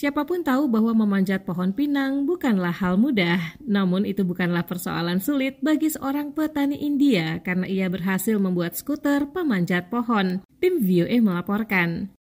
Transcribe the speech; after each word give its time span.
Siapa 0.00 0.24
pun 0.24 0.40
tahu 0.40 0.64
bahwa 0.64 0.96
memanjat 1.04 1.44
pohon 1.44 1.76
pinang 1.76 2.24
bukanlah 2.24 2.72
hal 2.72 2.96
mudah, 2.96 3.36
namun 3.60 4.08
itu 4.08 4.24
bukanlah 4.24 4.64
persoalan 4.64 5.20
sulit 5.20 5.60
bagi 5.60 5.92
seorang 5.92 6.32
petani 6.32 6.80
India 6.80 7.36
karena 7.44 7.68
ia 7.68 7.84
berhasil 7.92 8.40
membuat 8.40 8.80
skuter 8.80 9.28
pemanjat 9.28 9.92
pohon. 9.92 10.40
Tim 10.56 10.80
VOA 10.80 11.20
melaporkan. 11.20 12.16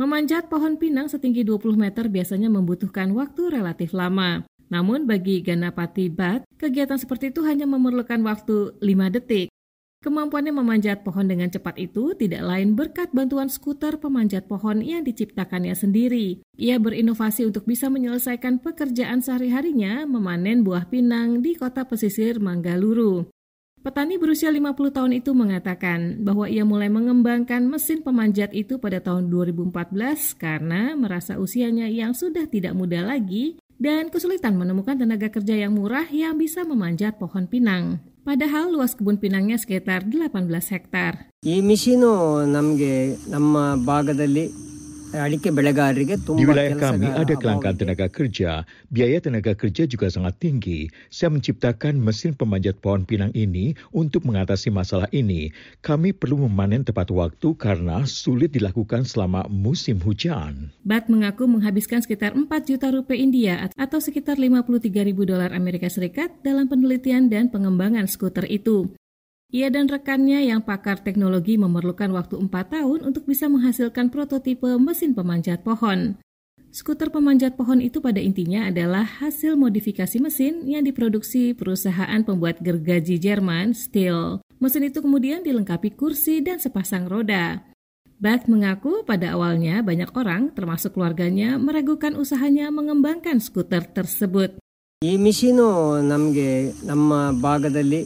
Memanjat 0.00 0.48
pohon 0.48 0.80
pinang 0.80 1.12
setinggi 1.12 1.44
20 1.44 1.76
meter 1.76 2.08
biasanya 2.08 2.48
membutuhkan 2.48 3.12
waktu 3.12 3.52
relatif 3.52 3.92
lama. 3.92 4.48
Namun 4.72 5.04
bagi 5.04 5.44
Ganapati 5.44 6.08
Bat, 6.08 6.48
kegiatan 6.56 6.96
seperti 6.96 7.36
itu 7.36 7.44
hanya 7.44 7.68
memerlukan 7.68 8.24
waktu 8.24 8.80
5 8.80 9.12
detik. 9.12 9.52
Kemampuannya 9.98 10.54
memanjat 10.54 11.02
pohon 11.02 11.26
dengan 11.26 11.50
cepat 11.50 11.74
itu 11.74 12.14
tidak 12.14 12.46
lain 12.46 12.78
berkat 12.78 13.10
bantuan 13.10 13.50
skuter 13.50 13.98
pemanjat 13.98 14.46
pohon 14.46 14.78
yang 14.78 15.02
diciptakannya 15.02 15.74
sendiri. 15.74 16.38
Ia 16.54 16.78
berinovasi 16.78 17.50
untuk 17.50 17.66
bisa 17.66 17.90
menyelesaikan 17.90 18.62
pekerjaan 18.62 19.26
sehari-harinya 19.26 20.06
memanen 20.06 20.62
buah 20.62 20.86
pinang 20.86 21.42
di 21.42 21.58
kota 21.58 21.82
pesisir 21.82 22.38
Manggaluru. 22.38 23.26
Petani 23.82 24.22
berusia 24.22 24.54
50 24.54 24.70
tahun 24.94 25.12
itu 25.18 25.34
mengatakan 25.34 26.22
bahwa 26.22 26.46
ia 26.46 26.62
mulai 26.62 26.86
mengembangkan 26.90 27.66
mesin 27.66 27.98
pemanjat 28.06 28.54
itu 28.54 28.78
pada 28.78 29.02
tahun 29.02 29.26
2014 29.30 29.74
karena 30.38 30.94
merasa 30.94 31.42
usianya 31.42 31.90
yang 31.90 32.14
sudah 32.14 32.46
tidak 32.46 32.74
muda 32.78 33.02
lagi 33.02 33.58
dan 33.78 34.10
kesulitan 34.14 34.54
menemukan 34.58 34.98
tenaga 34.98 35.30
kerja 35.30 35.58
yang 35.66 35.74
murah 35.78 36.06
yang 36.10 36.38
bisa 36.38 36.62
memanjat 36.62 37.18
pohon 37.18 37.50
pinang 37.50 38.02
Padahal 38.27 38.71
luas 38.71 38.95
kebun 38.97 39.17
pinangnya 39.19 39.57
sekitar 39.59 40.01
18 40.07 40.71
hektar. 40.73 41.13
ಈ 41.45 41.61
ಮಿಷಿನು 41.61 42.11
ನಮಗೆ 42.47 42.93
ನಮ್ಮ 43.27 43.55
ಭಾಗದಲ್ಲಿ 43.85 44.45
ಅಡಿಕೆ 45.23 45.49
ಬೆಳೆಗಾರರಿಗೆ 45.57 46.15
Di 46.19 46.23
ತುಂಬಾ 46.27 46.45
wilayah 46.49 46.71
ಕೆಲಸ 46.73 46.83
kami 46.85 47.07
ada 47.21 47.33
kelangkaan 47.41 47.75
tenaga 47.81 48.07
kerja, 48.17 48.51
biaya 48.95 49.17
tenaga 49.25 49.53
kerja 49.61 49.83
juga 49.93 50.07
sangat 50.15 50.33
tinggi. 50.43 50.79
Saya 51.17 51.29
menciptakan 51.35 52.01
mesin 52.05 52.33
pemanjat 52.39 52.75
pohon 52.83 53.03
pinang 53.09 53.33
ini 53.43 53.65
untuk 53.93 54.25
mengatasi 54.25 54.69
masalah 54.79 55.09
ini. 55.21 55.53
Kami 55.87 56.09
perlu 56.17 56.37
memanen 56.45 56.81
tepat 56.81 57.13
waktu 57.13 57.47
karena 57.65 57.97
sulit 58.09 58.51
dilakukan 58.57 59.05
selama 59.05 59.45
musim 59.65 60.01
hujan. 60.01 60.73
Bat 60.81 61.05
mengaku 61.13 61.45
menghabiskan 61.45 62.01
sekitar 62.01 62.33
4 62.33 62.49
juta 62.69 62.89
rupiah 62.89 63.19
India 63.27 63.55
atau 63.77 64.01
sekitar 64.01 64.41
53 64.41 65.09
ribu 65.09 65.29
dolar 65.29 65.53
Amerika 65.53 65.87
Serikat 65.93 66.41
dalam 66.41 66.65
penelitian 66.65 67.29
dan 67.29 67.53
pengembangan 67.53 68.09
skuter 68.09 68.49
itu. 68.49 68.89
Ia 69.53 69.69
dan 69.69 69.85
rekannya 69.85 70.49
yang 70.49 70.65
pakar 70.65 70.97
teknologi 71.05 71.61
memerlukan 71.61 72.09
waktu 72.09 72.41
4 72.41 72.49
tahun 72.49 72.99
untuk 73.05 73.29
bisa 73.29 73.45
menghasilkan 73.45 74.09
prototipe 74.09 74.65
mesin 74.81 75.13
pemanjat 75.13 75.61
pohon. 75.61 76.17
Skuter 76.73 77.13
pemanjat 77.13 77.53
pohon 77.53 77.77
itu 77.77 78.01
pada 78.01 78.17
intinya 78.17 78.65
adalah 78.65 79.05
hasil 79.05 79.53
modifikasi 79.53 80.17
mesin 80.17 80.65
yang 80.65 80.81
diproduksi 80.81 81.53
perusahaan 81.53 82.17
pembuat 82.25 82.65
gergaji 82.65 83.21
Jerman, 83.21 83.77
Steel. 83.77 84.41
Mesin 84.57 84.89
itu 84.89 85.05
kemudian 85.05 85.45
dilengkapi 85.45 85.93
kursi 85.93 86.41
dan 86.41 86.57
sepasang 86.57 87.05
roda. 87.05 87.61
Beth 88.17 88.49
mengaku 88.49 89.05
pada 89.05 89.37
awalnya 89.37 89.85
banyak 89.85 90.09
orang, 90.17 90.49
termasuk 90.57 90.97
keluarganya, 90.97 91.61
meragukan 91.61 92.17
usahanya 92.17 92.73
mengembangkan 92.73 93.37
skuter 93.37 93.85
tersebut. 93.85 94.57
ಈ 95.01 95.13
ಮಿಷಿನು 95.23 95.65
ನಮಗೆ 96.11 96.49
ನಮ್ಮ 96.89 97.13
ಭಾಗದಲ್ಲಿ 97.45 97.99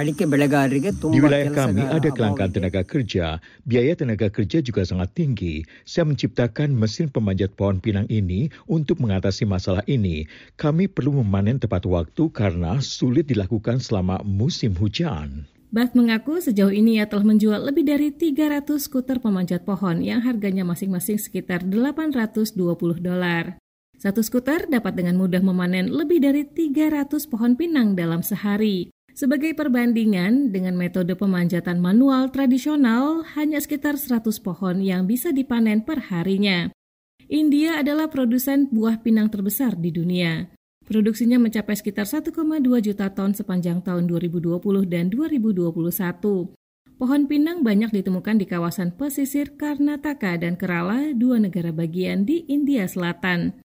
ಅಡಿಕೆ 0.00 0.24
ಬೆಳೆಗಾರರಿಗೆ 0.32 0.90
Di 0.94 0.98
ತುಂಬಾ 1.02 1.18
wilayah 1.24 1.48
ಕೆಲಸ 1.50 1.58
kami 1.58 1.82
ada 1.96 2.08
kelangkaan 2.16 2.52
tenaga 2.56 2.82
kerja, 2.92 3.26
biaya 3.70 3.92
tenaga 4.00 4.28
kerja 4.36 4.58
juga 4.68 4.82
sangat 4.90 5.10
tinggi. 5.18 5.54
Saya 5.92 6.04
menciptakan 6.10 6.70
mesin 6.82 7.08
pemanjat 7.16 7.50
pohon 7.58 7.78
pinang 7.84 8.06
ini 8.18 8.40
untuk 8.76 9.02
mengatasi 9.02 9.44
masalah 9.54 9.84
ini. 9.96 10.16
Kami 10.62 10.86
perlu 10.86 11.12
memanen 11.20 11.58
tepat 11.58 11.82
waktu 11.94 12.30
karena 12.30 12.78
sulit 12.78 13.26
dilakukan 13.32 13.82
selama 13.82 14.22
musim 14.22 14.72
hujan. 14.78 15.50
Beth 15.72 15.96
mengaku 15.96 16.36
sejauh 16.38 16.70
ini 16.70 17.00
ia 17.00 17.08
telah 17.08 17.24
menjual 17.24 17.60
lebih 17.64 17.84
dari 17.88 18.12
300 18.12 18.68
skuter 18.76 19.18
pemanjat 19.24 19.64
pohon 19.64 20.04
yang 20.04 20.20
harganya 20.20 20.68
masing-masing 20.68 21.16
sekitar 21.16 21.64
820 21.64 22.54
dolar. 23.00 23.56
Satu 23.96 24.20
skuter 24.20 24.68
dapat 24.68 24.98
dengan 24.98 25.16
mudah 25.16 25.40
memanen 25.40 25.88
lebih 25.88 26.20
dari 26.20 26.44
300 26.44 27.08
pohon 27.24 27.56
pinang 27.56 27.94
dalam 27.96 28.20
sehari. 28.20 28.92
Sebagai 29.17 29.57
perbandingan, 29.57 30.53
dengan 30.53 30.77
metode 30.77 31.17
pemanjatan 31.17 31.81
manual 31.81 32.29
tradisional, 32.29 33.25
hanya 33.33 33.57
sekitar 33.57 33.97
100 33.97 34.29
pohon 34.45 34.77
yang 34.77 35.09
bisa 35.09 35.33
dipanen 35.33 35.81
per 35.81 36.13
harinya. 36.13 36.69
India 37.25 37.81
adalah 37.81 38.13
produsen 38.13 38.69
buah 38.69 39.01
pinang 39.01 39.33
terbesar 39.33 39.73
di 39.73 39.89
dunia. 39.89 40.53
Produksinya 40.85 41.41
mencapai 41.41 41.73
sekitar 41.73 42.05
1,2 42.05 42.29
juta 42.77 43.09
ton 43.09 43.33
sepanjang 43.33 43.81
tahun 43.81 44.05
2020 44.05 44.53
dan 44.85 45.09
2021. 45.09 46.53
Pohon 47.01 47.21
pinang 47.25 47.65
banyak 47.65 47.89
ditemukan 47.89 48.37
di 48.37 48.45
kawasan 48.45 48.93
pesisir 48.93 49.57
Karnataka 49.57 50.37
dan 50.37 50.53
Kerala, 50.61 51.17
dua 51.17 51.41
negara 51.41 51.73
bagian 51.73 52.21
di 52.21 52.45
India 52.45 52.85
Selatan. 52.85 53.65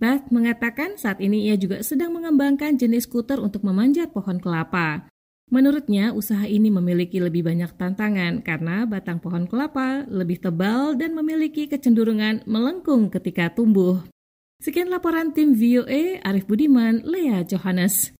Beth 0.00 0.32
mengatakan 0.32 0.96
saat 0.96 1.20
ini 1.20 1.52
ia 1.52 1.60
juga 1.60 1.84
sedang 1.84 2.16
mengembangkan 2.16 2.80
jenis 2.80 3.04
skuter 3.04 3.36
untuk 3.36 3.60
memanjat 3.68 4.16
pohon 4.16 4.40
kelapa. 4.40 5.04
Menurutnya, 5.52 6.16
usaha 6.16 6.48
ini 6.48 6.72
memiliki 6.72 7.20
lebih 7.20 7.44
banyak 7.44 7.76
tantangan 7.76 8.40
karena 8.40 8.88
batang 8.88 9.20
pohon 9.20 9.44
kelapa 9.44 10.08
lebih 10.08 10.40
tebal 10.40 10.96
dan 10.96 11.12
memiliki 11.12 11.68
kecenderungan 11.68 12.48
melengkung 12.48 13.12
ketika 13.12 13.52
tumbuh. 13.52 14.00
Sekian 14.64 14.88
laporan 14.88 15.36
tim 15.36 15.52
VOA, 15.52 16.24
Arif 16.24 16.48
Budiman, 16.48 17.04
Lea 17.04 17.44
Johannes. 17.44 18.08